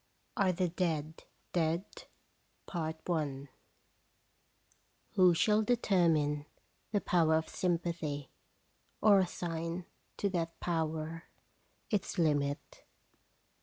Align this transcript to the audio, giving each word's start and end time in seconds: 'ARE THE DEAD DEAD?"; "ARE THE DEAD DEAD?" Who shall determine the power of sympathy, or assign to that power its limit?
'ARE 0.35 0.51
THE 0.51 0.67
DEAD 0.69 1.25
DEAD?"; 1.53 1.85
"ARE 2.73 2.93
THE 2.93 3.05
DEAD 3.05 3.05
DEAD?" 3.05 3.49
Who 5.11 5.35
shall 5.35 5.61
determine 5.61 6.47
the 6.91 7.01
power 7.01 7.35
of 7.35 7.47
sympathy, 7.47 8.31
or 8.99 9.19
assign 9.19 9.85
to 10.17 10.27
that 10.31 10.59
power 10.59 11.25
its 11.91 12.17
limit? 12.17 12.83